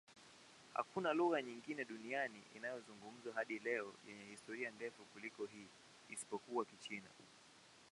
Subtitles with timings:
[0.73, 5.67] Hakuna lugha nyingine duniani inayozungumzwa hadi leo yenye historia ndefu kuliko hii,
[6.09, 7.09] isipokuwa Kichina.